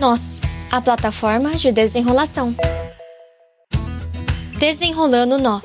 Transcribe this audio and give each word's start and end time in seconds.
Nós, 0.00 0.40
a 0.72 0.80
plataforma 0.80 1.50
de 1.56 1.70
desenrolação. 1.70 2.54
Desenrolando 4.58 5.36
nó. 5.36 5.60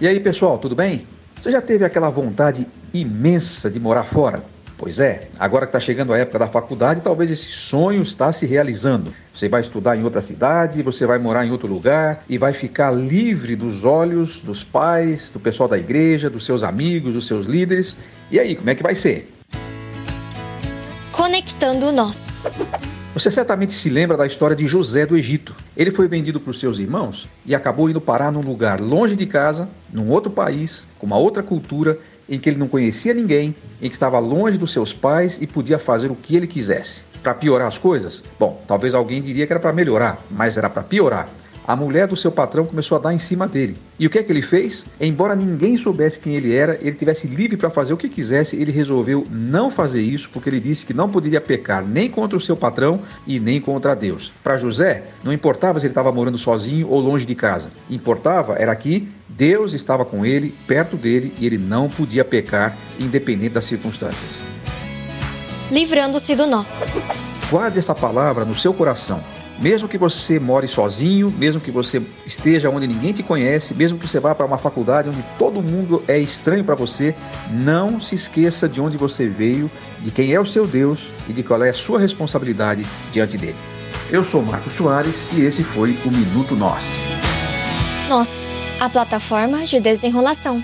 E 0.00 0.08
aí, 0.08 0.18
pessoal, 0.18 0.58
tudo 0.58 0.74
bem? 0.74 1.06
Você 1.40 1.52
já 1.52 1.62
teve 1.62 1.84
aquela 1.84 2.10
vontade 2.10 2.66
imensa 2.92 3.70
de 3.70 3.78
morar 3.78 4.02
fora? 4.02 4.42
Pois 4.76 4.98
é, 4.98 5.28
agora 5.38 5.64
que 5.64 5.68
está 5.68 5.78
chegando 5.78 6.12
a 6.12 6.18
época 6.18 6.40
da 6.40 6.48
faculdade, 6.48 7.02
talvez 7.02 7.30
esse 7.30 7.46
sonho 7.46 8.02
está 8.02 8.32
se 8.32 8.46
realizando. 8.46 9.14
Você 9.32 9.48
vai 9.48 9.60
estudar 9.60 9.96
em 9.96 10.02
outra 10.02 10.20
cidade, 10.20 10.82
você 10.82 11.06
vai 11.06 11.18
morar 11.20 11.46
em 11.46 11.52
outro 11.52 11.68
lugar 11.68 12.24
e 12.28 12.36
vai 12.36 12.52
ficar 12.52 12.90
livre 12.90 13.54
dos 13.54 13.84
olhos 13.84 14.40
dos 14.40 14.64
pais, 14.64 15.30
do 15.30 15.38
pessoal 15.38 15.68
da 15.68 15.78
igreja, 15.78 16.28
dos 16.28 16.44
seus 16.44 16.64
amigos, 16.64 17.14
dos 17.14 17.28
seus 17.28 17.46
líderes. 17.46 17.96
E 18.28 18.40
aí, 18.40 18.56
como 18.56 18.70
é 18.70 18.74
que 18.74 18.82
vai 18.82 18.96
ser? 18.96 19.32
Conectando 21.12 21.92
nós. 21.92 22.40
Você 23.18 23.32
certamente 23.32 23.74
se 23.74 23.90
lembra 23.90 24.16
da 24.16 24.28
história 24.28 24.54
de 24.54 24.68
José 24.68 25.04
do 25.04 25.16
Egito. 25.16 25.52
Ele 25.76 25.90
foi 25.90 26.06
vendido 26.06 26.38
para 26.38 26.52
os 26.52 26.60
seus 26.60 26.78
irmãos 26.78 27.28
e 27.44 27.52
acabou 27.52 27.90
indo 27.90 28.00
parar 28.00 28.30
num 28.30 28.42
lugar 28.42 28.80
longe 28.80 29.16
de 29.16 29.26
casa, 29.26 29.68
num 29.92 30.08
outro 30.08 30.30
país, 30.30 30.86
com 31.00 31.06
uma 31.06 31.18
outra 31.18 31.42
cultura 31.42 31.98
em 32.28 32.38
que 32.38 32.48
ele 32.48 32.60
não 32.60 32.68
conhecia 32.68 33.12
ninguém, 33.12 33.56
em 33.82 33.88
que 33.88 33.96
estava 33.96 34.20
longe 34.20 34.56
dos 34.56 34.72
seus 34.72 34.92
pais 34.92 35.36
e 35.40 35.48
podia 35.48 35.80
fazer 35.80 36.12
o 36.12 36.14
que 36.14 36.36
ele 36.36 36.46
quisesse. 36.46 37.00
Para 37.20 37.34
piorar 37.34 37.66
as 37.66 37.76
coisas? 37.76 38.22
Bom, 38.38 38.62
talvez 38.68 38.94
alguém 38.94 39.20
diria 39.20 39.48
que 39.48 39.52
era 39.52 39.58
para 39.58 39.72
melhorar, 39.72 40.24
mas 40.30 40.56
era 40.56 40.70
para 40.70 40.84
piorar. 40.84 41.28
A 41.68 41.76
mulher 41.76 42.08
do 42.08 42.16
seu 42.16 42.32
patrão 42.32 42.64
começou 42.64 42.96
a 42.96 42.98
dar 42.98 43.12
em 43.12 43.18
cima 43.18 43.46
dele. 43.46 43.76
E 43.98 44.06
o 44.06 44.10
que 44.10 44.18
é 44.18 44.22
que 44.22 44.32
ele 44.32 44.40
fez? 44.40 44.86
Embora 44.98 45.36
ninguém 45.36 45.76
soubesse 45.76 46.18
quem 46.18 46.34
ele 46.34 46.54
era, 46.54 46.78
ele 46.80 46.96
tivesse 46.96 47.26
livre 47.26 47.58
para 47.58 47.68
fazer 47.68 47.92
o 47.92 47.96
que 47.98 48.08
quisesse, 48.08 48.56
ele 48.56 48.72
resolveu 48.72 49.26
não 49.30 49.70
fazer 49.70 50.00
isso 50.00 50.30
porque 50.32 50.48
ele 50.48 50.60
disse 50.60 50.86
que 50.86 50.94
não 50.94 51.10
poderia 51.10 51.42
pecar 51.42 51.84
nem 51.84 52.08
contra 52.08 52.38
o 52.38 52.40
seu 52.40 52.56
patrão 52.56 53.02
e 53.26 53.38
nem 53.38 53.60
contra 53.60 53.94
Deus. 53.94 54.32
Para 54.42 54.56
José, 54.56 55.02
não 55.22 55.30
importava 55.30 55.78
se 55.78 55.84
ele 55.84 55.90
estava 55.90 56.10
morando 56.10 56.38
sozinho 56.38 56.88
ou 56.88 57.00
longe 57.00 57.26
de 57.26 57.34
casa. 57.34 57.68
Importava 57.90 58.54
era 58.54 58.74
que 58.74 59.06
Deus 59.28 59.74
estava 59.74 60.06
com 60.06 60.24
ele, 60.24 60.54
perto 60.66 60.96
dele, 60.96 61.34
e 61.38 61.44
ele 61.44 61.58
não 61.58 61.90
podia 61.90 62.24
pecar, 62.24 62.78
independente 62.98 63.52
das 63.52 63.66
circunstâncias. 63.66 64.30
Livrando-se 65.70 66.34
do 66.34 66.46
nó. 66.46 66.64
Guarde 67.50 67.78
essa 67.78 67.94
palavra 67.94 68.44
no 68.44 68.54
seu 68.54 68.74
coração. 68.74 69.20
Mesmo 69.58 69.88
que 69.88 69.98
você 69.98 70.38
more 70.38 70.68
sozinho, 70.68 71.30
mesmo 71.30 71.60
que 71.60 71.70
você 71.70 72.00
esteja 72.26 72.70
onde 72.70 72.86
ninguém 72.86 73.12
te 73.12 73.22
conhece, 73.22 73.74
mesmo 73.74 73.98
que 73.98 74.06
você 74.06 74.20
vá 74.20 74.34
para 74.34 74.46
uma 74.46 74.58
faculdade 74.58 75.08
onde 75.08 75.24
todo 75.36 75.62
mundo 75.62 76.02
é 76.06 76.18
estranho 76.18 76.62
para 76.62 76.74
você, 76.74 77.14
não 77.50 78.00
se 78.00 78.14
esqueça 78.14 78.68
de 78.68 78.80
onde 78.80 78.96
você 78.96 79.26
veio, 79.26 79.68
de 80.00 80.10
quem 80.10 80.32
é 80.32 80.38
o 80.38 80.46
seu 80.46 80.66
Deus 80.66 81.08
e 81.28 81.32
de 81.32 81.42
qual 81.42 81.64
é 81.64 81.70
a 81.70 81.74
sua 81.74 81.98
responsabilidade 81.98 82.86
diante 83.10 83.36
dele. 83.36 83.56
Eu 84.10 84.22
sou 84.22 84.42
Marcos 84.42 84.74
Soares 84.74 85.16
e 85.32 85.40
esse 85.40 85.64
foi 85.64 85.98
o 86.04 86.10
Minuto 86.10 86.54
Nós. 86.54 86.84
Nós, 88.08 88.50
a 88.78 88.88
plataforma 88.88 89.64
de 89.64 89.80
desenrolação. 89.80 90.62